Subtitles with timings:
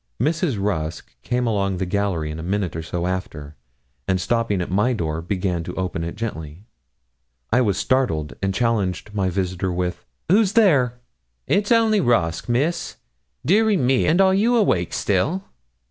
[0.19, 0.57] Mrs.
[0.59, 3.55] Rusk came along the gallery in a minute or so after,
[4.07, 6.65] and stopping at my door, began to open it gently.
[7.53, 10.99] I was startled, and challenged my visitor with 'Who's there?'
[11.45, 12.95] 'It's only Rusk, Miss.
[13.45, 14.07] Dearie me!
[14.07, 15.43] and are you awake still?'